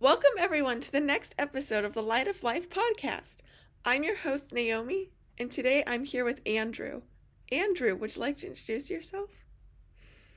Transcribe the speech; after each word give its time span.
Welcome, 0.00 0.30
everyone, 0.38 0.78
to 0.78 0.92
the 0.92 1.00
next 1.00 1.34
episode 1.40 1.84
of 1.84 1.92
the 1.92 2.04
Light 2.04 2.28
of 2.28 2.44
Life 2.44 2.70
podcast. 2.70 3.38
I'm 3.84 4.04
your 4.04 4.14
host, 4.14 4.52
Naomi, 4.52 5.10
and 5.38 5.50
today 5.50 5.82
I'm 5.88 6.04
here 6.04 6.24
with 6.24 6.40
Andrew. 6.46 7.02
Andrew, 7.50 7.96
would 7.96 8.14
you 8.14 8.20
like 8.20 8.36
to 8.36 8.46
introduce 8.46 8.90
yourself? 8.90 9.30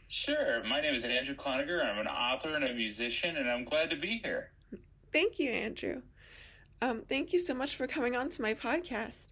Sure. 0.07 0.63
My 0.63 0.81
name 0.81 0.95
is 0.95 1.05
Andrew 1.05 1.35
Cloninger. 1.35 1.85
I'm 1.85 1.99
an 1.99 2.07
author 2.07 2.55
and 2.55 2.63
a 2.63 2.73
musician, 2.73 3.37
and 3.37 3.47
I'm 3.47 3.63
glad 3.63 3.91
to 3.91 3.95
be 3.95 4.19
here. 4.23 4.49
Thank 5.13 5.37
you, 5.37 5.51
Andrew. 5.51 6.01
Um, 6.81 7.03
thank 7.07 7.31
you 7.31 7.37
so 7.37 7.53
much 7.53 7.75
for 7.75 7.85
coming 7.85 8.15
on 8.15 8.29
to 8.29 8.41
my 8.41 8.55
podcast. 8.55 9.27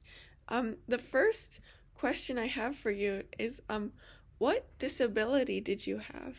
Um, 0.49 0.77
the 0.87 0.99
first 0.99 1.59
question 1.95 2.37
I 2.37 2.45
have 2.45 2.75
for 2.75 2.91
you 2.91 3.23
is 3.39 3.63
um, 3.67 3.93
what 4.37 4.67
disability 4.77 5.59
did 5.59 5.87
you 5.87 5.97
have? 5.97 6.35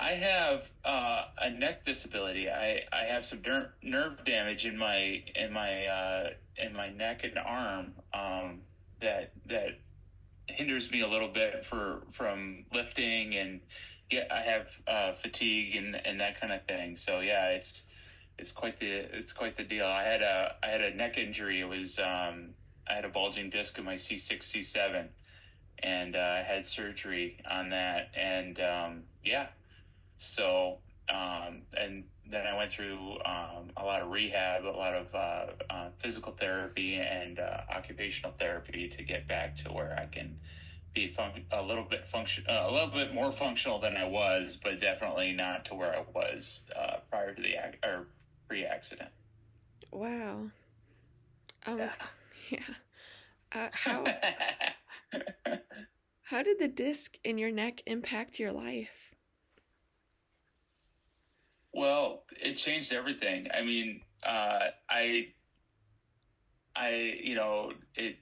I 0.00 0.12
have 0.12 0.62
uh, 0.82 1.24
a 1.38 1.50
neck 1.50 1.84
disability. 1.84 2.48
I, 2.48 2.84
I 2.90 3.04
have 3.04 3.22
some 3.22 3.42
ner- 3.42 3.74
nerve 3.82 4.24
damage 4.24 4.64
in 4.64 4.78
my 4.78 5.22
in 5.34 5.52
my 5.52 5.86
uh, 5.86 6.30
in 6.56 6.72
my 6.72 6.88
neck 6.88 7.22
and 7.24 7.38
arm 7.38 7.92
um, 8.14 8.60
that 9.02 9.32
that 9.46 9.78
hinders 10.46 10.90
me 10.90 11.02
a 11.02 11.06
little 11.06 11.28
bit 11.28 11.66
for 11.66 12.02
from 12.12 12.64
lifting 12.72 13.36
and 13.36 13.60
yeah 14.10 14.24
I 14.30 14.40
have 14.40 14.66
uh, 14.88 15.12
fatigue 15.20 15.76
and, 15.76 15.94
and 15.94 16.18
that 16.20 16.40
kind 16.40 16.52
of 16.52 16.64
thing. 16.64 16.96
So 16.96 17.20
yeah, 17.20 17.48
it's 17.48 17.82
it's 18.38 18.52
quite 18.52 18.78
the 18.78 18.90
it's 18.90 19.34
quite 19.34 19.56
the 19.56 19.64
deal. 19.64 19.86
I 19.86 20.04
had 20.04 20.22
a 20.22 20.54
I 20.62 20.68
had 20.68 20.80
a 20.80 20.94
neck 20.94 21.18
injury. 21.18 21.60
It 21.60 21.68
was 21.68 21.98
um, 21.98 22.54
I 22.88 22.94
had 22.94 23.04
a 23.04 23.10
bulging 23.10 23.50
disc 23.50 23.78
in 23.78 23.84
my 23.84 23.98
C 23.98 24.16
six 24.16 24.50
C 24.50 24.62
seven, 24.62 25.10
and 25.82 26.16
uh, 26.16 26.36
I 26.38 26.42
had 26.42 26.64
surgery 26.66 27.36
on 27.48 27.68
that. 27.68 28.10
And 28.16 28.58
um, 28.60 29.02
yeah, 29.22 29.48
so, 30.20 30.78
um, 31.08 31.62
and 31.76 32.04
then 32.30 32.46
I 32.46 32.56
went 32.56 32.70
through 32.70 33.18
um, 33.24 33.70
a 33.76 33.82
lot 33.84 34.02
of 34.02 34.10
rehab, 34.10 34.64
a 34.64 34.68
lot 34.68 34.94
of 34.94 35.14
uh, 35.14 35.46
uh, 35.70 35.88
physical 35.98 36.36
therapy 36.38 36.94
and 36.96 37.38
uh, 37.40 37.62
occupational 37.74 38.32
therapy 38.38 38.88
to 38.88 39.02
get 39.02 39.26
back 39.26 39.56
to 39.64 39.72
where 39.72 39.98
I 39.98 40.06
can 40.14 40.36
be 40.94 41.08
fun- 41.08 41.44
a 41.50 41.62
little 41.62 41.84
bit 41.84 42.06
function, 42.06 42.44
uh, 42.48 42.66
a 42.68 42.70
little 42.70 42.90
bit 42.90 43.14
more 43.14 43.32
functional 43.32 43.80
than 43.80 43.96
I 43.96 44.04
was, 44.04 44.58
but 44.62 44.80
definitely 44.80 45.32
not 45.32 45.64
to 45.66 45.74
where 45.74 45.94
I 45.96 46.04
was 46.14 46.60
uh, 46.76 46.98
prior 47.10 47.34
to 47.34 47.40
the 47.42 47.54
ac- 47.54 47.78
or 47.82 48.06
pre-accident. 48.46 49.10
Wow. 49.90 50.50
Um, 51.66 51.78
Yeah. 51.78 51.92
yeah. 52.50 52.60
Uh, 53.52 53.68
how 53.72 54.04
how 56.22 56.42
did 56.42 56.58
the 56.60 56.68
disc 56.68 57.16
in 57.24 57.38
your 57.38 57.50
neck 57.50 57.82
impact 57.86 58.38
your 58.38 58.52
life? 58.52 59.09
Well, 61.72 62.24
it 62.30 62.56
changed 62.56 62.92
everything. 62.92 63.46
I 63.56 63.62
mean, 63.62 64.00
uh, 64.24 64.68
I, 64.88 65.28
I, 66.74 67.14
you 67.22 67.34
know, 67.34 67.72
it. 67.94 68.16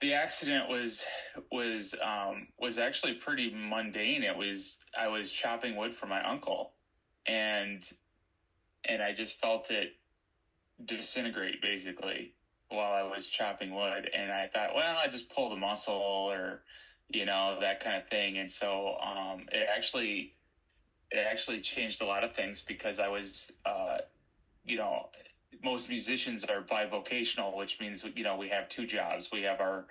The 0.00 0.14
accident 0.14 0.70
was 0.70 1.04
was 1.52 1.94
um, 2.02 2.48
was 2.58 2.78
actually 2.78 3.14
pretty 3.14 3.52
mundane. 3.54 4.22
It 4.22 4.34
was 4.34 4.78
I 4.98 5.08
was 5.08 5.30
chopping 5.30 5.76
wood 5.76 5.94
for 5.94 6.06
my 6.06 6.26
uncle, 6.26 6.72
and 7.26 7.86
and 8.86 9.02
I 9.02 9.12
just 9.12 9.38
felt 9.40 9.70
it 9.70 9.90
disintegrate 10.82 11.60
basically 11.60 12.32
while 12.70 12.92
I 12.92 13.02
was 13.02 13.26
chopping 13.26 13.74
wood, 13.74 14.08
and 14.14 14.32
I 14.32 14.48
thought, 14.52 14.74
well, 14.74 14.96
I 14.96 15.08
just 15.08 15.28
pulled 15.28 15.52
a 15.52 15.56
muscle 15.56 15.94
or 15.94 16.62
you 17.10 17.26
know 17.26 17.58
that 17.60 17.80
kind 17.80 18.00
of 18.00 18.08
thing, 18.08 18.38
and 18.38 18.50
so 18.50 18.96
um, 19.02 19.46
it 19.52 19.66
actually 19.76 20.34
it 21.10 21.26
actually 21.30 21.60
changed 21.60 22.02
a 22.02 22.06
lot 22.06 22.24
of 22.24 22.34
things 22.34 22.62
because 22.66 22.98
I 22.98 23.08
was, 23.08 23.50
uh, 23.66 23.98
you 24.64 24.76
know, 24.76 25.08
most 25.64 25.88
musicians 25.88 26.44
are 26.44 26.62
bivocational, 26.62 27.56
which 27.56 27.80
means 27.80 28.04
you 28.14 28.24
know 28.24 28.36
we 28.36 28.48
have 28.48 28.68
two 28.68 28.86
jobs. 28.86 29.30
We 29.32 29.42
have 29.42 29.60
our, 29.60 29.86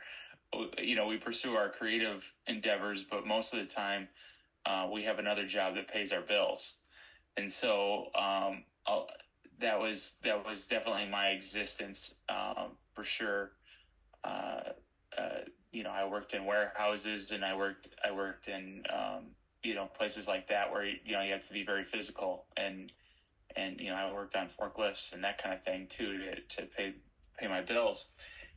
you 0.78 0.96
know, 0.96 1.08
we 1.08 1.18
pursue 1.18 1.56
our 1.56 1.70
creative 1.70 2.24
endeavors, 2.48 3.04
but 3.04 3.28
most 3.28 3.54
of 3.54 3.60
the 3.60 3.66
time, 3.66 4.08
uh, 4.66 4.88
we 4.92 5.04
have 5.04 5.20
another 5.20 5.46
job 5.46 5.76
that 5.76 5.88
pays 5.88 6.12
our 6.12 6.22
bills, 6.22 6.76
and 7.38 7.52
so 7.52 8.06
um, 8.16 8.64
that 9.60 9.80
was 9.80 10.14
that 10.24 10.46
was 10.46 10.66
definitely 10.66 11.08
my 11.08 11.30
existence 11.30 12.16
um, 12.30 12.72
for 12.94 13.04
sure. 13.04 13.52
Uh, 14.24 14.62
uh, 15.18 15.40
you 15.72 15.84
know, 15.84 15.92
I 15.92 16.08
worked 16.08 16.34
in 16.34 16.46
warehouses 16.46 17.32
and 17.32 17.44
I 17.44 17.56
worked 17.56 17.90
I 18.04 18.12
worked 18.12 18.48
in 18.48 18.84
um, 18.92 19.26
you 19.64 19.76
know 19.76 19.86
places 19.86 20.28
like 20.28 20.48
that 20.48 20.72
where 20.72 20.86
you 20.86 21.12
know 21.12 21.22
you 21.22 21.32
have 21.34 21.48
to 21.48 21.54
be 21.54 21.64
very 21.64 21.84
physical 21.84 22.46
and 22.58 22.92
and 23.56 23.80
you 23.80 23.90
know 23.90 23.96
I 23.96 24.14
worked 24.14 24.36
on 24.36 24.50
forklifts 24.60 25.14
and 25.14 25.24
that 25.24 25.42
kind 25.42 25.54
of 25.54 25.64
thing 25.64 25.88
too 25.90 26.18
to 26.18 26.56
to 26.56 26.68
pay 26.68 26.94
pay 27.38 27.48
my 27.48 27.62
bills. 27.62 28.08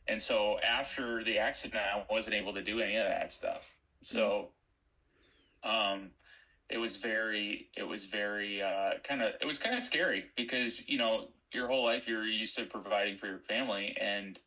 And 0.07 0.21
so 0.21 0.59
after 0.59 1.23
the 1.23 1.39
accident, 1.39 1.81
I 1.81 2.03
wasn't 2.11 2.35
able 2.35 2.53
to 2.53 2.61
do 2.61 2.81
any 2.81 2.97
of 2.97 3.05
that 3.05 3.31
stuff. 3.31 3.61
So, 4.01 4.49
um, 5.63 6.09
it 6.69 6.77
was 6.77 6.97
very 6.97 7.67
it 7.77 7.83
was 7.83 8.05
very 8.05 8.61
uh, 8.61 8.91
kind 9.03 9.21
of 9.21 9.33
it 9.39 9.45
was 9.45 9.59
kind 9.59 9.77
of 9.77 9.83
scary 9.83 10.25
because 10.35 10.87
you 10.87 10.97
know 10.97 11.27
your 11.51 11.67
whole 11.67 11.85
life 11.85 12.07
you're 12.07 12.25
used 12.25 12.57
to 12.57 12.65
providing 12.65 13.17
for 13.17 13.27
your 13.27 13.39
family 13.39 13.95
and 13.99 14.39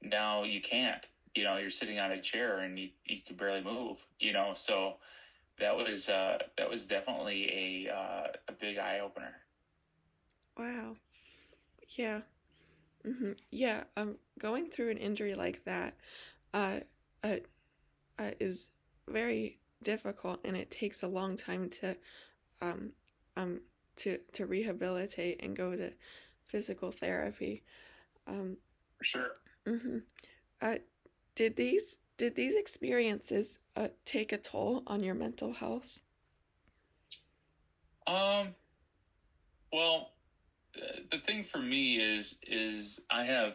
now 0.00 0.44
you 0.44 0.60
can't. 0.60 1.04
You 1.34 1.44
know, 1.44 1.56
you're 1.56 1.70
sitting 1.70 1.98
on 1.98 2.12
a 2.12 2.20
chair 2.20 2.60
and 2.60 2.78
you 2.78 2.90
you 3.04 3.18
can 3.26 3.36
barely 3.36 3.62
move. 3.62 3.98
You 4.18 4.32
know, 4.32 4.52
so 4.54 4.94
that 5.58 5.76
was 5.76 6.08
uh, 6.08 6.38
that 6.58 6.70
was 6.70 6.86
definitely 6.86 7.86
a 7.88 7.92
uh, 7.94 8.26
a 8.48 8.52
big 8.52 8.78
eye 8.78 9.00
opener. 9.00 9.34
Wow. 10.56 10.96
Yeah. 11.96 12.22
hmm 13.04 13.32
Yeah. 13.50 13.84
Um, 13.96 14.16
going 14.38 14.70
through 14.70 14.90
an 14.90 14.98
injury 14.98 15.34
like 15.34 15.64
that, 15.64 15.96
uh, 16.54 16.80
uh, 17.24 17.38
uh, 18.18 18.32
is 18.40 18.70
very 19.08 19.58
difficult, 19.82 20.40
and 20.44 20.56
it 20.56 20.70
takes 20.70 21.02
a 21.02 21.08
long 21.08 21.36
time 21.36 21.68
to, 21.70 21.96
um, 22.62 22.92
um, 23.36 23.60
to 23.96 24.18
to 24.34 24.46
rehabilitate 24.46 25.42
and 25.42 25.56
go 25.56 25.76
to 25.76 25.92
physical 26.46 26.90
therapy. 26.90 27.64
Um, 28.26 28.58
For 28.98 29.04
sure. 29.04 29.28
hmm 29.66 29.98
Uh, 30.60 30.76
did 31.34 31.56
these 31.56 32.00
did 32.22 32.36
these 32.36 32.54
experiences 32.54 33.58
uh, 33.74 33.88
take 34.04 34.30
a 34.30 34.38
toll 34.38 34.84
on 34.86 35.02
your 35.02 35.12
mental 35.16 35.52
health? 35.52 35.88
Um. 38.06 38.54
Well, 39.72 40.10
uh, 40.80 41.00
the 41.10 41.18
thing 41.18 41.42
for 41.42 41.58
me 41.58 41.96
is 41.96 42.38
is 42.46 43.00
I 43.10 43.24
have 43.24 43.54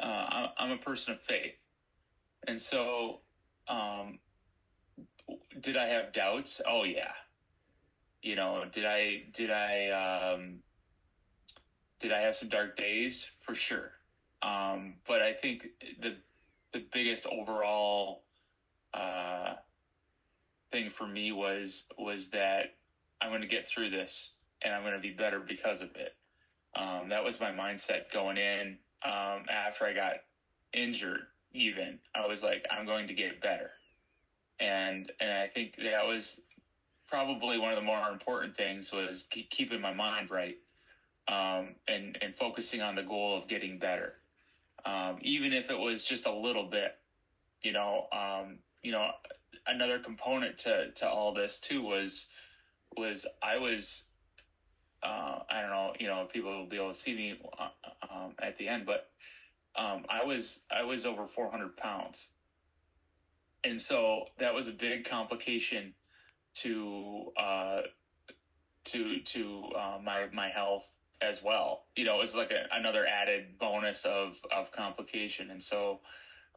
uh, 0.00 0.48
I'm 0.58 0.72
a 0.72 0.76
person 0.76 1.14
of 1.14 1.20
faith, 1.22 1.54
and 2.46 2.60
so 2.60 3.20
um, 3.68 4.18
did 5.62 5.78
I 5.78 5.86
have 5.86 6.12
doubts? 6.12 6.60
Oh 6.68 6.84
yeah. 6.84 7.12
You 8.20 8.36
know, 8.36 8.64
did 8.70 8.84
I 8.84 9.22
did 9.32 9.50
I 9.50 10.34
um, 10.34 10.58
did 12.00 12.12
I 12.12 12.20
have 12.20 12.36
some 12.36 12.50
dark 12.50 12.76
days 12.76 13.30
for 13.40 13.54
sure? 13.54 13.92
Um, 14.42 14.96
but 15.08 15.22
I 15.22 15.32
think 15.32 15.68
the 16.02 16.16
the 16.74 16.84
biggest 16.92 17.26
overall 17.26 18.24
uh, 18.92 19.54
thing 20.70 20.90
for 20.90 21.06
me 21.06 21.32
was 21.32 21.84
was 21.98 22.28
that 22.30 22.74
I'm 23.22 23.30
going 23.30 23.40
to 23.40 23.48
get 23.48 23.66
through 23.66 23.90
this 23.90 24.32
and 24.62 24.74
I'm 24.74 24.82
going 24.82 24.94
to 24.94 25.00
be 25.00 25.12
better 25.12 25.40
because 25.40 25.80
of 25.80 25.90
it. 25.96 26.14
Um, 26.76 27.08
that 27.08 27.24
was 27.24 27.40
my 27.40 27.52
mindset 27.52 28.12
going 28.12 28.36
in 28.36 28.78
um, 29.04 29.44
after 29.48 29.86
I 29.86 29.94
got 29.94 30.14
injured. 30.72 31.20
Even 31.52 32.00
I 32.14 32.26
was 32.26 32.42
like, 32.42 32.66
I'm 32.70 32.84
going 32.84 33.08
to 33.08 33.14
get 33.14 33.40
better, 33.40 33.70
and 34.58 35.10
and 35.20 35.30
I 35.30 35.46
think 35.46 35.76
that 35.76 36.04
was 36.04 36.40
probably 37.08 37.58
one 37.58 37.70
of 37.70 37.76
the 37.76 37.84
more 37.84 38.08
important 38.10 38.56
things 38.56 38.92
was 38.92 39.26
keep, 39.30 39.48
keeping 39.50 39.80
my 39.80 39.94
mind 39.94 40.30
right 40.32 40.56
um, 41.28 41.76
and 41.88 42.18
and 42.20 42.34
focusing 42.36 42.80
on 42.80 42.94
the 42.96 43.02
goal 43.02 43.40
of 43.40 43.48
getting 43.48 43.78
better, 43.78 44.14
um, 44.84 45.18
even 45.22 45.52
if 45.52 45.70
it 45.70 45.78
was 45.78 46.02
just 46.02 46.26
a 46.26 46.32
little 46.32 46.64
bit. 46.64 46.96
You 47.62 47.72
know, 47.72 48.06
um, 48.12 48.58
you 48.82 48.92
know, 48.92 49.10
another 49.66 49.98
component 49.98 50.58
to 50.58 50.90
to 50.96 51.08
all 51.08 51.32
this 51.32 51.58
too 51.58 51.82
was 51.82 52.26
was 52.96 53.26
I 53.42 53.56
was 53.56 54.04
uh, 55.02 55.40
I 55.50 55.60
don't 55.60 55.70
know, 55.70 55.92
you 55.98 56.06
know, 56.06 56.26
people 56.32 56.50
will 56.50 56.66
be 56.66 56.76
able 56.76 56.92
to 56.92 56.98
see 56.98 57.14
me 57.14 57.38
uh, 57.58 57.68
um, 58.10 58.32
at 58.40 58.56
the 58.56 58.68
end, 58.68 58.86
but 58.86 59.10
um, 59.76 60.04
I 60.08 60.24
was 60.24 60.60
I 60.70 60.82
was 60.82 61.04
over 61.04 61.26
400 61.26 61.76
pounds, 61.76 62.28
and 63.62 63.80
so 63.80 64.26
that 64.38 64.54
was 64.54 64.68
a 64.68 64.72
big 64.72 65.04
complication 65.04 65.94
to 66.56 67.32
uh, 67.36 67.80
to 68.84 69.20
to 69.20 69.62
uh, 69.78 69.98
my 70.02 70.26
my 70.32 70.48
health 70.48 70.88
as 71.28 71.42
well. 71.42 71.84
You 71.96 72.04
know, 72.04 72.20
it's 72.20 72.34
like 72.34 72.50
a, 72.50 72.66
another 72.72 73.06
added 73.06 73.58
bonus 73.58 74.04
of 74.04 74.36
of 74.54 74.70
complication, 74.72 75.50
and 75.50 75.62
so 75.62 76.00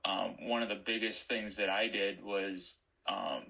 um, 0.06 0.36
one 0.42 0.64
of 0.64 0.70
the 0.70 0.82
biggest 0.86 1.28
things 1.28 1.56
that 1.58 1.70
I 1.70 1.88
did 1.88 2.24
was 2.24 2.78
um, 3.08 3.44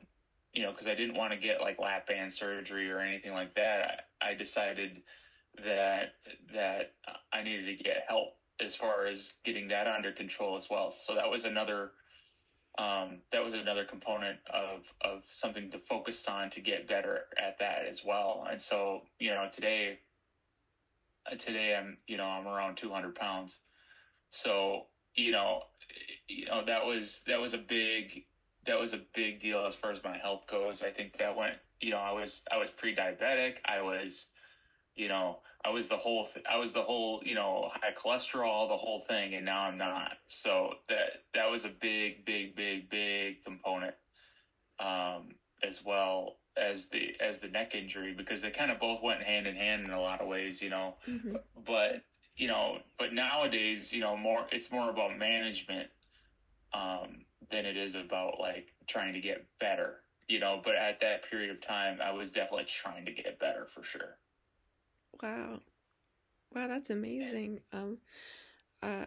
you 0.53 0.63
know, 0.63 0.71
because 0.71 0.87
I 0.87 0.95
didn't 0.95 1.15
want 1.15 1.33
to 1.33 1.37
get 1.37 1.61
like 1.61 1.79
lap 1.79 2.07
band 2.07 2.33
surgery 2.33 2.89
or 2.89 2.99
anything 2.99 3.31
like 3.31 3.53
that. 3.55 4.05
I, 4.21 4.31
I 4.31 4.33
decided 4.33 5.01
that 5.63 6.13
that 6.53 6.93
I 7.31 7.43
needed 7.43 7.77
to 7.77 7.83
get 7.83 8.05
help 8.07 8.29
as 8.59 8.75
far 8.75 9.05
as 9.05 9.33
getting 9.43 9.67
that 9.67 9.87
under 9.87 10.11
control 10.11 10.57
as 10.57 10.67
well. 10.69 10.89
So 10.89 11.15
that 11.15 11.29
was 11.29 11.45
another 11.45 11.91
um, 12.79 13.19
that 13.31 13.43
was 13.43 13.53
another 13.53 13.85
component 13.85 14.39
of 14.51 14.81
of 15.01 15.23
something 15.29 15.69
to 15.71 15.79
focus 15.79 16.25
on 16.27 16.49
to 16.51 16.61
get 16.61 16.87
better 16.87 17.21
at 17.37 17.59
that 17.59 17.85
as 17.89 18.03
well. 18.03 18.47
And 18.49 18.61
so 18.61 19.01
you 19.19 19.29
know 19.29 19.49
today 19.51 19.99
today 21.35 21.75
I'm 21.75 21.97
you 22.07 22.17
know 22.17 22.25
I'm 22.25 22.47
around 22.47 22.77
200 22.77 23.15
pounds. 23.15 23.59
So 24.29 24.83
you 25.15 25.31
know 25.31 25.63
you 26.27 26.45
know 26.45 26.63
that 26.65 26.85
was 26.85 27.21
that 27.27 27.39
was 27.39 27.53
a 27.53 27.57
big 27.57 28.23
that 28.65 28.79
was 28.79 28.93
a 28.93 29.01
big 29.15 29.39
deal 29.39 29.65
as 29.65 29.75
far 29.75 29.91
as 29.91 30.03
my 30.03 30.17
health 30.17 30.43
goes. 30.49 30.81
I 30.81 30.91
think 30.91 31.17
that 31.17 31.35
went 31.35 31.55
you 31.79 31.91
know 31.91 31.97
I 31.97 32.11
was 32.11 32.43
I 32.51 32.57
was 32.57 32.69
pre-diabetic. 32.69 33.55
I 33.65 33.81
was 33.81 34.25
you 34.95 35.07
know 35.07 35.39
I 35.63 35.69
was 35.69 35.89
the 35.89 35.97
whole 35.97 36.27
th- 36.33 36.45
I 36.49 36.57
was 36.57 36.73
the 36.73 36.83
whole 36.83 37.21
you 37.23 37.35
know 37.35 37.71
high 37.73 37.93
cholesterol 37.93 38.67
the 38.67 38.77
whole 38.77 39.01
thing 39.07 39.33
and 39.35 39.45
now 39.45 39.61
I'm 39.61 39.77
not 39.77 40.13
so 40.27 40.73
that 40.89 41.23
that 41.33 41.49
was 41.49 41.65
a 41.65 41.69
big 41.69 42.25
big 42.25 42.55
big 42.55 42.89
big 42.89 43.43
component 43.43 43.95
um, 44.79 45.35
as 45.63 45.83
well 45.83 46.37
as 46.57 46.87
the 46.87 47.15
as 47.19 47.39
the 47.39 47.47
neck 47.47 47.75
injury 47.75 48.13
because 48.13 48.41
they 48.41 48.49
kind 48.49 48.71
of 48.71 48.79
both 48.79 49.01
went 49.01 49.21
hand 49.21 49.47
in 49.47 49.55
hand 49.55 49.83
in 49.85 49.91
a 49.91 50.01
lot 50.01 50.21
of 50.21 50.27
ways 50.27 50.61
you 50.61 50.69
know 50.69 50.95
mm-hmm. 51.07 51.35
but 51.65 52.01
you 52.35 52.47
know 52.47 52.77
but 52.97 53.13
nowadays 53.13 53.93
you 53.93 54.01
know 54.01 54.17
more 54.17 54.45
it's 54.51 54.71
more 54.71 54.89
about 54.89 55.17
management 55.17 55.89
um, 56.73 57.25
than 57.49 57.65
it 57.65 57.77
is 57.77 57.95
about 57.95 58.39
like 58.39 58.67
trying 58.87 59.13
to 59.13 59.19
get 59.19 59.45
better 59.59 60.01
you 60.27 60.39
know 60.39 60.61
but 60.63 60.75
at 60.75 60.99
that 60.99 61.29
period 61.29 61.49
of 61.49 61.61
time 61.61 61.99
I 62.03 62.11
was 62.11 62.31
definitely 62.31 62.65
trying 62.65 63.05
to 63.05 63.11
get 63.11 63.39
better 63.39 63.67
for 63.73 63.83
sure 63.83 64.17
Wow. 65.21 65.61
Wow, 66.53 66.67
that's 66.67 66.89
amazing. 66.89 67.61
Um 67.73 67.97
uh 68.81 69.05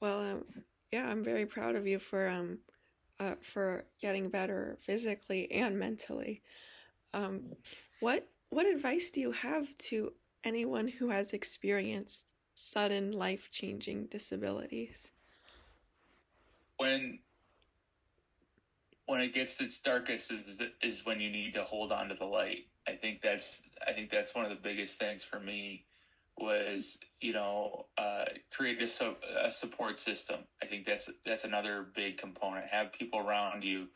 well 0.00 0.20
um 0.20 0.44
yeah, 0.92 1.08
I'm 1.08 1.24
very 1.24 1.46
proud 1.46 1.74
of 1.74 1.86
you 1.86 1.98
for 1.98 2.28
um 2.28 2.58
uh 3.20 3.34
for 3.40 3.84
getting 4.00 4.28
better 4.28 4.76
physically 4.80 5.50
and 5.50 5.78
mentally. 5.78 6.42
Um 7.14 7.54
what 8.00 8.28
what 8.50 8.66
advice 8.66 9.10
do 9.10 9.20
you 9.20 9.32
have 9.32 9.76
to 9.76 10.12
anyone 10.44 10.88
who 10.88 11.08
has 11.08 11.32
experienced 11.32 12.32
sudden 12.54 13.12
life-changing 13.12 14.06
disabilities? 14.06 15.12
When 16.76 17.18
when 19.06 19.20
it 19.20 19.32
gets 19.32 19.60
its 19.60 19.80
darkest 19.80 20.30
is 20.32 20.60
is 20.82 21.06
when 21.06 21.20
you 21.20 21.30
need 21.30 21.54
to 21.54 21.64
hold 21.64 21.92
on 21.92 22.08
to 22.08 22.14
the 22.14 22.24
light 22.24 22.66
I 22.86 22.92
think 22.92 23.22
that's 23.22 23.62
I 23.86 23.92
think 23.92 24.10
that's 24.10 24.34
one 24.34 24.44
of 24.44 24.50
the 24.50 24.56
biggest 24.56 24.98
things 24.98 25.24
for 25.24 25.40
me 25.40 25.84
was 26.38 26.98
you 27.20 27.32
know 27.32 27.86
uh, 27.98 28.26
create 28.54 28.82
a, 28.82 28.88
su- 28.88 29.16
a 29.42 29.50
support 29.50 29.98
system. 29.98 30.40
I 30.62 30.66
think 30.66 30.86
that's 30.86 31.10
that's 31.24 31.44
another 31.44 31.86
big 31.94 32.18
component. 32.18 32.66
Have 32.66 32.92
people 32.92 33.20
around 33.20 33.64
you 33.64 33.86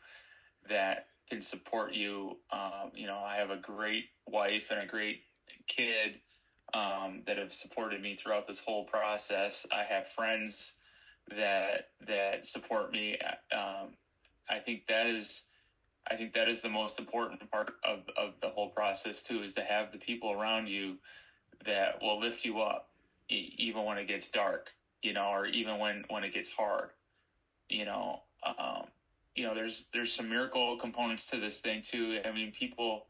that 0.69 1.07
can 1.29 1.41
support 1.41 1.93
you. 1.93 2.37
Um, 2.51 2.91
you 2.93 3.07
know, 3.07 3.17
I 3.17 3.37
have 3.37 3.51
a 3.51 3.57
great 3.57 4.05
wife 4.27 4.67
and 4.69 4.79
a 4.79 4.85
great 4.85 5.21
kid 5.67 6.19
um, 6.73 7.23
that 7.25 7.37
have 7.37 7.53
supported 7.53 8.01
me 8.01 8.15
throughout 8.15 8.47
this 8.47 8.59
whole 8.59 8.85
process. 8.85 9.65
I 9.71 9.83
have 9.83 10.07
friends 10.07 10.73
that 11.37 11.89
that 12.07 12.47
support 12.47 12.91
me. 12.91 13.17
Um, 13.51 13.95
I 14.49 14.59
think 14.59 14.87
that 14.87 15.07
is 15.07 15.43
I 16.09 16.15
think 16.15 16.33
that 16.33 16.49
is 16.49 16.61
the 16.61 16.69
most 16.69 16.99
important 16.99 17.49
part 17.51 17.73
of, 17.83 17.99
of 18.17 18.33
the 18.41 18.49
whole 18.49 18.69
process 18.69 19.21
too, 19.21 19.43
is 19.43 19.53
to 19.53 19.63
have 19.63 19.91
the 19.91 19.99
people 19.99 20.31
around 20.31 20.67
you 20.67 20.97
that 21.65 22.01
will 22.01 22.19
lift 22.19 22.45
you 22.45 22.61
up, 22.61 22.89
even 23.29 23.85
when 23.85 23.97
it 23.97 24.07
gets 24.07 24.27
dark, 24.27 24.69
you 25.01 25.13
know, 25.13 25.27
or 25.27 25.45
even 25.45 25.79
when, 25.79 26.03
when 26.09 26.23
it 26.23 26.33
gets 26.33 26.49
hard, 26.49 26.89
you 27.69 27.85
know, 27.85 28.21
um, 28.45 28.83
you 29.35 29.45
know, 29.45 29.53
there's, 29.55 29.85
there's 29.93 30.11
some 30.11 30.29
miracle 30.29 30.77
components 30.77 31.25
to 31.27 31.37
this 31.37 31.59
thing 31.59 31.81
too. 31.81 32.19
I 32.25 32.31
mean, 32.31 32.51
people 32.51 33.05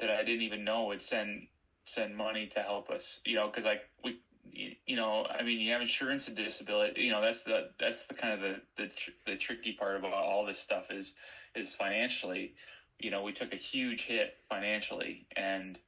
that 0.00 0.10
I 0.10 0.24
didn't 0.24 0.42
even 0.42 0.64
know 0.64 0.84
would 0.86 1.02
send, 1.02 1.46
send 1.86 2.16
money 2.16 2.46
to 2.54 2.60
help 2.60 2.90
us, 2.90 3.20
you 3.24 3.36
know, 3.36 3.48
cause 3.48 3.64
like 3.64 3.82
we, 4.02 4.20
you 4.52 4.96
know, 4.96 5.24
I 5.26 5.42
mean, 5.42 5.60
you 5.60 5.72
have 5.72 5.80
insurance 5.80 6.28
and 6.28 6.36
disability, 6.36 7.02
you 7.02 7.12
know, 7.12 7.22
that's 7.22 7.42
the, 7.42 7.70
that's 7.80 8.06
the 8.06 8.14
kind 8.14 8.34
of 8.34 8.40
the, 8.40 8.60
the, 8.76 8.88
tr- 8.88 9.10
the 9.26 9.36
tricky 9.36 9.72
part 9.72 9.96
about 9.96 10.12
all 10.12 10.44
this 10.44 10.58
stuff 10.58 10.90
is, 10.90 11.14
is 11.54 11.74
financially, 11.74 12.54
you 12.98 13.10
know, 13.10 13.22
we 13.22 13.32
took 13.32 13.52
a 13.52 13.56
huge 13.56 14.02
hit 14.02 14.36
financially, 14.48 15.26
and 15.36 15.78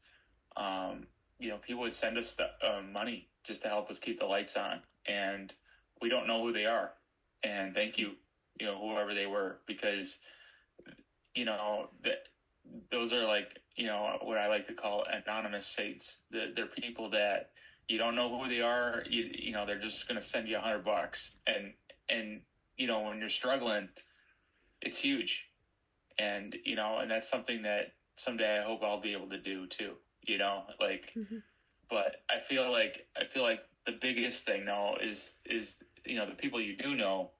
um, 0.57 1.07
you 1.39 1.49
know, 1.49 1.59
people 1.59 1.83
would 1.83 1.95
send 1.95 2.19
us 2.19 2.37
uh, 2.41 2.81
money 2.93 3.29
just 3.45 3.63
to 3.63 3.69
help 3.69 3.91
us 3.91 3.99
keep 3.99 4.19
the 4.19 4.27
lights 4.27 4.57
on, 4.57 4.81
and 5.07 5.53
we 6.01 6.09
don't 6.09 6.27
know 6.27 6.43
who 6.43 6.53
they 6.53 6.67
are. 6.67 6.93
And 7.43 7.75
thank 7.75 7.99
you, 7.99 8.13
you 8.59 8.67
know, 8.67 8.79
whoever 8.79 9.15
they 9.15 9.27
were, 9.27 9.59
because 9.67 10.19
you 11.35 11.45
know 11.45 11.91
that 12.05 12.25
those 12.91 13.13
are 13.13 13.25
like 13.25 13.61
you 13.77 13.87
know 13.87 14.19
what 14.23 14.39
I 14.39 14.49
like 14.49 14.67
to 14.67 14.75
call 14.75 15.05
anonymous 15.11 15.67
saints. 15.67 16.19
They're, 16.31 16.53
they're 16.55 16.67
people 16.67 17.11
that 17.11 17.51
you 17.89 17.99
don't 17.99 18.17
know 18.17 18.43
who 18.43 18.49
they 18.49 18.63
are. 18.63 19.03
You, 19.09 19.31
you 19.33 19.53
know, 19.53 19.67
they're 19.67 19.81
just 19.81 20.09
going 20.09 20.21
to 20.21 20.27
send 20.27 20.49
you 20.49 20.57
a 20.57 20.61
hundred 20.61 20.85
bucks, 20.85 21.33
and 21.47 21.75
and 22.09 22.41
you 22.77 22.87
know 22.87 23.03
when 23.03 23.21
you're 23.21 23.29
struggling, 23.29 23.89
it's 24.81 24.99
huge 24.99 25.47
and 26.19 26.57
you 26.65 26.77
know, 26.77 26.99
and 26.99 27.11
that's 27.11 27.29
something 27.29 27.63
that 27.63 27.93
someday 28.17 28.59
I 28.59 28.63
hope 28.63 28.83
I'll 28.83 29.01
be 29.01 29.13
able 29.13 29.29
to 29.31 29.39
do 29.39 29.67
too. 29.67 29.95
You 30.27 30.39
know, 30.39 30.63
like, 30.81 31.13
mm-hmm. 31.17 31.37
but 31.89 32.17
I 32.29 32.41
feel 32.41 32.71
like 32.71 33.07
I 33.17 33.25
feel 33.25 33.43
like 33.43 33.61
the 33.87 33.93
biggest 33.93 34.45
thing 34.45 34.65
though 34.65 34.97
is 35.01 35.35
is 35.45 35.77
you 36.05 36.17
know 36.17 36.27
the 36.27 36.35
people 36.35 36.61
you 36.61 36.77
do 36.77 36.95
know, 36.95 37.31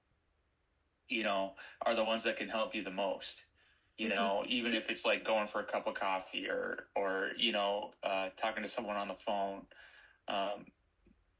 you 1.09 1.23
know, 1.23 1.53
are 1.85 1.95
the 1.95 2.03
ones 2.03 2.23
that 2.23 2.37
can 2.37 2.49
help 2.49 2.75
you 2.75 2.83
the 2.83 2.91
most. 2.91 3.43
You 3.97 4.09
mm-hmm. 4.09 4.15
know, 4.15 4.43
even 4.47 4.73
if 4.73 4.89
it's 4.89 5.05
like 5.05 5.25
going 5.25 5.47
for 5.47 5.59
a 5.59 5.65
cup 5.65 5.87
of 5.87 5.95
coffee 5.95 6.47
or 6.47 6.87
or 6.95 7.31
you 7.37 7.51
know 7.51 7.91
uh, 8.03 8.29
talking 8.37 8.63
to 8.63 8.69
someone 8.69 8.95
on 8.95 9.07
the 9.07 9.15
phone. 9.25 9.61
Um, 10.29 10.65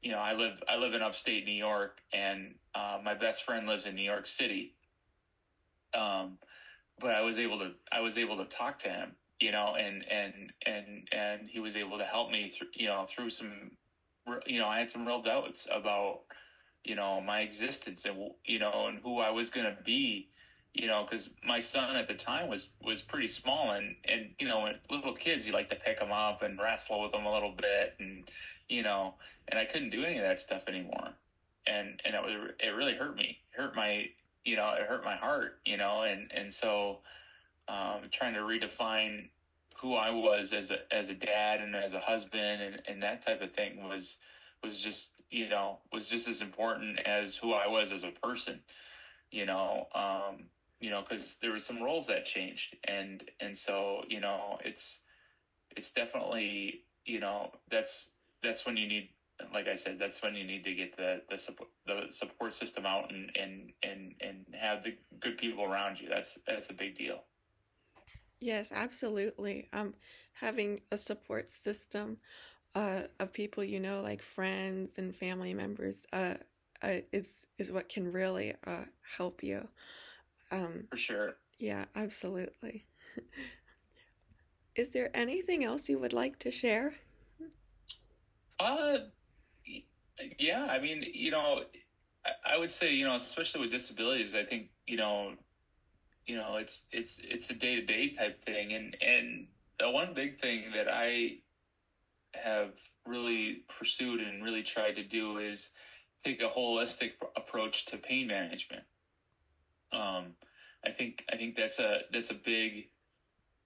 you 0.02 0.12
know, 0.12 0.18
I 0.18 0.34
live 0.34 0.62
I 0.68 0.76
live 0.76 0.94
in 0.94 1.02
upstate 1.02 1.44
New 1.44 1.52
York, 1.52 1.98
and 2.12 2.54
uh, 2.74 2.98
my 3.02 3.14
best 3.14 3.44
friend 3.44 3.66
lives 3.66 3.86
in 3.86 3.94
New 3.94 4.02
York 4.02 4.26
City. 4.26 4.74
Um, 5.94 6.38
but 7.00 7.10
I 7.14 7.22
was 7.22 7.38
able 7.38 7.58
to 7.60 7.72
I 7.90 8.00
was 8.00 8.18
able 8.18 8.36
to 8.38 8.44
talk 8.44 8.78
to 8.80 8.88
him, 8.88 9.12
you 9.40 9.52
know, 9.52 9.76
and 9.78 10.04
and 10.10 10.52
and 10.66 11.08
and 11.12 11.48
he 11.48 11.60
was 11.60 11.76
able 11.76 11.98
to 11.98 12.04
help 12.04 12.30
me 12.30 12.50
through, 12.50 12.68
you 12.74 12.86
know, 12.88 13.06
through 13.08 13.30
some, 13.30 13.72
you 14.46 14.58
know, 14.58 14.66
I 14.68 14.78
had 14.78 14.90
some 14.90 15.06
real 15.06 15.22
doubts 15.22 15.66
about, 15.70 16.20
you 16.84 16.94
know, 16.94 17.20
my 17.20 17.40
existence 17.40 18.04
and 18.04 18.30
you 18.44 18.58
know 18.58 18.86
and 18.88 18.98
who 19.00 19.18
I 19.18 19.30
was 19.30 19.50
gonna 19.50 19.76
be, 19.84 20.28
you 20.74 20.86
know, 20.86 21.06
because 21.08 21.30
my 21.44 21.60
son 21.60 21.96
at 21.96 22.08
the 22.08 22.14
time 22.14 22.48
was 22.48 22.68
was 22.82 23.02
pretty 23.02 23.28
small 23.28 23.72
and 23.72 23.94
and 24.04 24.30
you 24.38 24.48
know, 24.48 24.68
little 24.90 25.14
kids 25.14 25.46
you 25.46 25.52
like 25.52 25.68
to 25.70 25.76
pick 25.76 25.98
them 26.00 26.12
up 26.12 26.42
and 26.42 26.58
wrestle 26.58 27.02
with 27.02 27.12
them 27.12 27.26
a 27.26 27.32
little 27.32 27.52
bit 27.52 27.94
and 27.98 28.28
you 28.68 28.82
know, 28.82 29.14
and 29.48 29.58
I 29.58 29.64
couldn't 29.64 29.90
do 29.90 30.04
any 30.04 30.18
of 30.18 30.24
that 30.24 30.40
stuff 30.40 30.62
anymore, 30.68 31.14
and 31.66 32.00
and 32.04 32.14
it 32.14 32.22
was 32.22 32.50
it 32.60 32.68
really 32.70 32.94
hurt 32.94 33.16
me, 33.16 33.38
it 33.52 33.60
hurt 33.60 33.74
my 33.74 34.08
you 34.44 34.56
know, 34.56 34.72
it 34.72 34.86
hurt 34.86 35.04
my 35.04 35.16
heart, 35.16 35.58
you 35.64 35.76
know, 35.76 36.02
and, 36.02 36.30
and 36.34 36.52
so, 36.52 37.00
um, 37.68 38.08
trying 38.10 38.34
to 38.34 38.40
redefine 38.40 39.28
who 39.76 39.94
I 39.94 40.10
was 40.10 40.52
as 40.52 40.70
a, 40.70 40.78
as 40.92 41.08
a 41.08 41.14
dad 41.14 41.60
and 41.60 41.74
as 41.76 41.94
a 41.94 42.00
husband 42.00 42.62
and, 42.62 42.82
and 42.88 43.02
that 43.02 43.24
type 43.24 43.40
of 43.42 43.52
thing 43.52 43.88
was, 43.88 44.16
was 44.64 44.78
just, 44.78 45.12
you 45.30 45.48
know, 45.48 45.78
was 45.92 46.08
just 46.08 46.26
as 46.26 46.40
important 46.40 46.98
as 47.00 47.36
who 47.36 47.52
I 47.52 47.68
was 47.68 47.92
as 47.92 48.04
a 48.04 48.10
person, 48.10 48.60
you 49.30 49.46
know, 49.46 49.86
um, 49.94 50.46
you 50.80 50.90
know, 50.90 51.02
cause 51.02 51.36
there 51.40 51.52
was 51.52 51.64
some 51.64 51.82
roles 51.82 52.06
that 52.08 52.24
changed 52.24 52.76
and, 52.84 53.22
and 53.40 53.56
so, 53.56 54.02
you 54.08 54.20
know, 54.20 54.58
it's, 54.64 55.00
it's 55.76 55.90
definitely, 55.92 56.82
you 57.04 57.20
know, 57.20 57.52
that's, 57.70 58.10
that's 58.42 58.66
when 58.66 58.76
you 58.76 58.88
need 58.88 59.10
like 59.52 59.68
I 59.68 59.76
said, 59.76 59.98
that's 59.98 60.22
when 60.22 60.34
you 60.34 60.44
need 60.44 60.64
to 60.64 60.74
get 60.74 60.96
the 60.96 61.22
the 61.30 61.38
support 61.38 61.70
the 61.86 62.06
support 62.10 62.54
system 62.54 62.84
out 62.86 63.12
and 63.12 63.30
and 63.36 63.72
and 63.82 64.14
and 64.20 64.44
have 64.58 64.82
the 64.82 64.96
good 65.20 65.38
people 65.38 65.64
around 65.64 66.00
you. 66.00 66.08
That's 66.08 66.38
that's 66.46 66.70
a 66.70 66.74
big 66.74 66.96
deal. 66.96 67.22
Yes, 68.40 68.70
absolutely. 68.72 69.68
Um, 69.72 69.94
having 70.32 70.80
a 70.92 70.98
support 70.98 71.48
system 71.48 72.18
uh, 72.74 73.04
of 73.18 73.32
people 73.32 73.64
you 73.64 73.80
know, 73.80 74.00
like 74.02 74.22
friends 74.22 74.98
and 74.98 75.14
family 75.14 75.54
members, 75.54 76.06
uh, 76.12 76.34
uh, 76.82 76.98
is 77.12 77.46
is 77.58 77.72
what 77.72 77.88
can 77.88 78.12
really 78.12 78.54
uh, 78.66 78.84
help 79.16 79.42
you. 79.42 79.68
Um, 80.52 80.88
For 80.90 80.96
sure. 80.96 81.36
Yeah, 81.58 81.86
absolutely. 81.96 82.86
is 84.74 84.90
there 84.92 85.10
anything 85.14 85.64
else 85.64 85.88
you 85.88 85.98
would 85.98 86.12
like 86.14 86.38
to 86.38 86.50
share? 86.50 86.94
Uh, 88.58 88.98
yeah, 90.38 90.64
I 90.64 90.78
mean, 90.78 91.04
you 91.12 91.30
know, 91.30 91.62
I, 92.24 92.54
I 92.54 92.58
would 92.58 92.72
say, 92.72 92.94
you 92.94 93.06
know, 93.06 93.14
especially 93.14 93.62
with 93.62 93.70
disabilities, 93.70 94.34
I 94.34 94.44
think, 94.44 94.68
you 94.86 94.96
know, 94.96 95.34
you 96.28 96.36
know, 96.36 96.56
it's 96.56 96.84
it's 96.92 97.18
it's 97.24 97.48
a 97.48 97.54
day 97.54 97.76
to 97.76 97.82
day 97.86 98.10
type 98.10 98.44
thing, 98.44 98.74
and 98.74 98.94
and 99.00 99.46
the 99.80 99.90
one 99.90 100.12
big 100.14 100.38
thing 100.40 100.64
that 100.76 100.86
I 100.86 101.38
have 102.34 102.72
really 103.06 103.62
pursued 103.78 104.20
and 104.20 104.44
really 104.44 104.62
tried 104.62 104.96
to 104.96 105.02
do 105.02 105.38
is 105.38 105.70
take 106.22 106.42
a 106.42 106.48
holistic 106.48 107.12
approach 107.34 107.86
to 107.86 107.96
pain 107.96 108.26
management. 108.26 108.82
Um, 109.90 110.34
I 110.84 110.90
think 110.90 111.24
I 111.32 111.36
think 111.36 111.56
that's 111.56 111.78
a 111.78 112.00
that's 112.12 112.30
a 112.30 112.34
big 112.34 112.90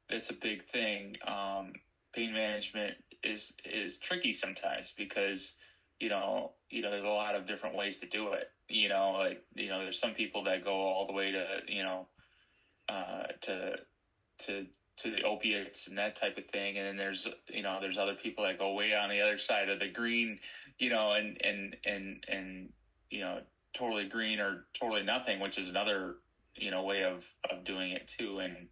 that's 0.08 0.30
a 0.30 0.34
big 0.34 0.64
thing. 0.70 1.16
Um, 1.26 1.72
pain 2.14 2.32
management 2.32 2.94
is 3.24 3.52
is 3.64 3.98
tricky 3.98 4.32
sometimes 4.32 4.94
because 4.96 5.54
you 5.98 6.10
know 6.10 6.52
you 6.70 6.80
know 6.80 6.92
there's 6.92 7.02
a 7.02 7.08
lot 7.08 7.34
of 7.34 7.48
different 7.48 7.74
ways 7.74 7.98
to 7.98 8.06
do 8.06 8.34
it. 8.34 8.52
You 8.68 8.88
know, 8.88 9.16
like 9.18 9.42
you 9.56 9.68
know, 9.68 9.80
there's 9.80 9.98
some 9.98 10.14
people 10.14 10.44
that 10.44 10.62
go 10.62 10.74
all 10.74 11.08
the 11.08 11.12
way 11.12 11.32
to 11.32 11.44
you 11.66 11.82
know 11.82 12.06
uh, 12.88 13.24
to 13.42 13.76
to 14.38 14.66
to 14.98 15.10
the 15.10 15.22
opiates 15.22 15.88
and 15.88 15.98
that 15.98 16.16
type 16.16 16.38
of 16.38 16.46
thing, 16.46 16.78
and 16.78 16.86
then 16.86 16.96
there's 16.96 17.26
you 17.48 17.62
know 17.62 17.78
there's 17.80 17.98
other 17.98 18.14
people 18.14 18.44
that 18.44 18.58
go 18.58 18.72
way 18.72 18.94
on 18.94 19.08
the 19.08 19.20
other 19.20 19.38
side 19.38 19.68
of 19.68 19.78
the 19.80 19.88
green, 19.88 20.38
you 20.78 20.90
know, 20.90 21.12
and 21.12 21.40
and 21.42 21.76
and 21.84 22.24
and 22.28 22.68
you 23.10 23.20
know 23.20 23.40
totally 23.74 24.04
green 24.04 24.38
or 24.38 24.64
totally 24.78 25.02
nothing, 25.02 25.40
which 25.40 25.58
is 25.58 25.68
another 25.68 26.16
you 26.54 26.70
know 26.70 26.82
way 26.82 27.04
of 27.04 27.24
of 27.50 27.64
doing 27.64 27.92
it 27.92 28.08
too, 28.18 28.38
and 28.38 28.68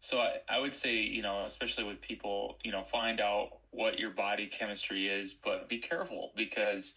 so 0.00 0.18
I, 0.18 0.36
I 0.48 0.58
would 0.58 0.74
say 0.74 0.96
you 0.96 1.22
know 1.22 1.44
especially 1.44 1.84
with 1.84 2.00
people 2.00 2.58
you 2.64 2.72
know 2.72 2.82
find 2.82 3.20
out 3.20 3.58
what 3.70 3.98
your 3.98 4.10
body 4.10 4.46
chemistry 4.46 5.08
is, 5.08 5.34
but 5.34 5.68
be 5.68 5.78
careful 5.78 6.32
because 6.36 6.94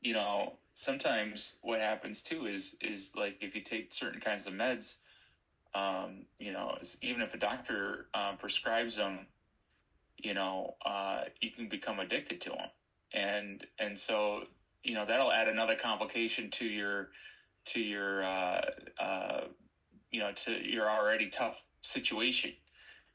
you 0.00 0.14
know 0.14 0.54
sometimes 0.74 1.56
what 1.62 1.80
happens 1.80 2.22
too 2.22 2.46
is 2.46 2.76
is 2.80 3.12
like 3.14 3.36
if 3.40 3.54
you 3.54 3.60
take 3.60 3.92
certain 3.92 4.20
kinds 4.20 4.46
of 4.46 4.52
meds 4.52 4.96
um, 5.74 6.26
you 6.38 6.52
know, 6.52 6.78
even 7.02 7.22
if 7.22 7.34
a 7.34 7.38
doctor 7.38 8.06
uh, 8.14 8.32
prescribes 8.38 8.96
them, 8.96 9.26
you 10.16 10.34
know, 10.34 10.74
uh, 10.86 11.22
you 11.40 11.50
can 11.50 11.68
become 11.68 11.98
addicted 11.98 12.40
to 12.42 12.50
them, 12.50 12.68
and 13.12 13.66
and 13.78 13.98
so 13.98 14.44
you 14.82 14.94
know 14.94 15.04
that'll 15.04 15.32
add 15.32 15.48
another 15.48 15.74
complication 15.74 16.50
to 16.52 16.64
your 16.64 17.08
to 17.66 17.80
your 17.80 18.24
uh, 18.24 18.60
uh, 19.00 19.40
you 20.10 20.20
know 20.20 20.30
to 20.44 20.52
your 20.52 20.88
already 20.90 21.28
tough 21.28 21.62
situation. 21.82 22.52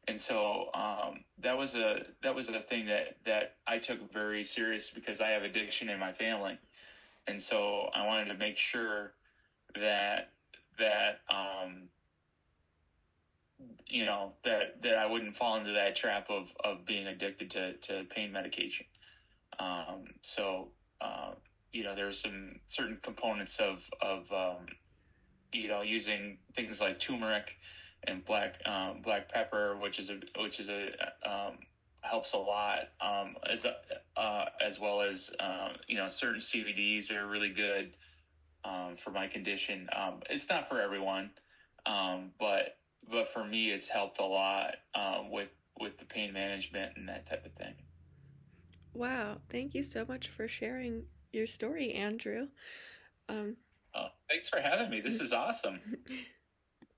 And 0.07 0.19
so 0.19 0.69
um, 0.73 1.23
that 1.41 1.57
was 1.57 1.75
a 1.75 2.03
that 2.23 2.33
was 2.33 2.49
a 2.49 2.59
thing 2.61 2.87
that 2.87 3.17
that 3.25 3.55
I 3.67 3.77
took 3.77 4.11
very 4.11 4.43
serious 4.43 4.89
because 4.89 5.21
I 5.21 5.29
have 5.29 5.43
addiction 5.43 5.89
in 5.89 5.99
my 5.99 6.11
family, 6.11 6.57
and 7.27 7.41
so 7.41 7.89
I 7.93 8.05
wanted 8.05 8.25
to 8.25 8.33
make 8.35 8.57
sure 8.57 9.13
that 9.75 10.31
that 10.79 11.19
um, 11.29 11.78
you 13.89 14.05
know 14.05 14.34
that 14.46 14.81
that 14.84 14.96
I 14.96 15.08
wouldn't 15.08 15.36
fall 15.36 15.58
into 15.58 15.72
that 15.74 15.96
trap 15.96 16.27
of 16.29 16.48
of 16.63 16.86
being 16.86 17.08
addicted 17.08 17.51
to 17.51 17.74
to 17.74 18.03
pain 18.10 18.31
medication. 18.31 18.86
Um, 19.60 20.05
so 20.22 20.69
uh, 21.01 21.31
you 21.74 21.84
know 21.84 21.96
there's 21.96 22.22
some 22.22 22.60
certain 22.67 23.00
components 23.03 23.60
of 23.60 23.84
of 24.01 24.31
um, 24.31 24.67
you 25.51 25.67
know 25.67 25.81
using 25.81 26.38
things 26.55 26.79
like 26.79 27.00
turmeric 27.00 27.55
and 28.05 28.24
black 28.25 28.55
um, 28.65 29.01
black 29.03 29.31
pepper, 29.31 29.75
which 29.77 30.00
is 30.00 30.10
a 30.10 30.19
which 30.39 30.60
is 30.60 30.69
a 30.69 30.89
um, 31.25 31.58
helps 32.01 32.34
a 32.34 32.38
lot 32.38 32.89
um, 33.01 33.36
as 33.51 33.65
uh, 33.65 34.46
as 34.65 34.79
well 34.79 35.01
as 35.01 35.31
uh, 35.39 35.69
you 35.88 35.98
know 35.98 36.08
certain 36.08 36.39
CBDs 36.39 37.12
are 37.12 37.27
really 37.27 37.50
good 37.50 37.93
for 39.03 39.12
my 39.12 39.27
condition. 39.27 39.88
It's 40.29 40.50
not 40.50 40.69
for 40.69 40.79
everyone, 40.81 41.31
but 41.86 42.78
but 43.10 43.29
for 43.29 43.44
me, 43.44 43.72
it's 43.72 43.88
helped 43.88 44.20
a 44.20 44.25
lot 44.25 44.75
um, 44.96 45.32
with 45.32 45.50
with 45.79 45.98
the 45.98 46.06
pain 46.06 46.34
management 46.34 46.94
and 46.98 47.08
that 47.08 47.29
type 47.29 47.46
of 47.46 47.53
thing. 47.53 47.74
Wow! 48.94 49.38
Thank 49.50 49.75
you 49.75 49.84
so 49.84 50.06
much 50.08 50.27
for 50.27 50.48
sharing 50.48 51.03
your 51.32 51.48
story, 51.48 51.94
Andrew. 51.94 52.48
Um, 53.27 53.58
oh, 53.96 54.08
thanks 54.29 54.50
for 54.50 54.60
having 54.60 54.89
me. 54.89 55.01
This 55.01 55.22
is 55.22 55.34
awesome. 55.34 55.79